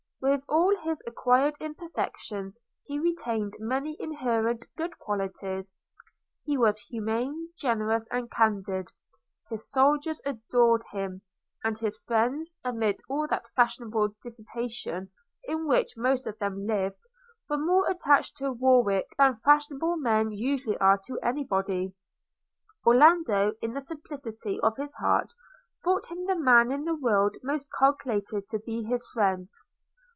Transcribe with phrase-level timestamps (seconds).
[0.23, 5.73] With all his acquired imperfections, he retained many inherent good qualities–
[6.45, 8.89] He was humane, generous, and candid:
[9.49, 11.23] his soldiers adored him;
[11.63, 15.09] and his friends, amid all that fashionable dissipation
[15.45, 17.01] in which most of them lived,
[17.49, 21.95] were more attached to Warwick than fashionable men usually are to any body.
[22.85, 25.33] Orlando, in the simplicity of his heart,
[25.83, 29.47] thought him the man in the world most calculated to be his friend.